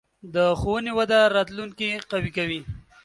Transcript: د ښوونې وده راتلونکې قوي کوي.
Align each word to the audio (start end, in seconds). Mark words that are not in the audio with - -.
د 0.33 0.35
ښوونې 0.59 0.91
وده 0.97 1.19
راتلونکې 1.35 1.91
قوي 2.11 2.31
کوي. 2.37 2.59